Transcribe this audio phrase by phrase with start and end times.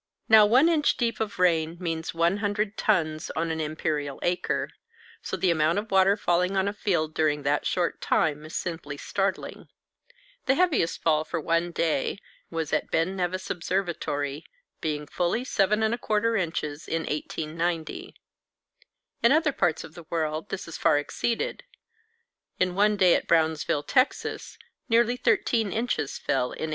[0.27, 4.71] Now 1 inch deep of rain means 100 tons on an imperial acre;
[5.21, 8.97] so the amount of water falling on a field during that short time is simply
[8.97, 9.67] startling.
[10.47, 12.17] The heaviest fall for one day
[12.49, 14.43] was at Ben Nevis Observatory,
[14.81, 18.15] being fully 7 1/4 inches in 1890.
[19.21, 21.63] In other parts of the world this is far exceeded.
[22.59, 24.57] In one day at Brownsville, Texas,
[24.89, 26.69] nearly 13 inches fell in 1886.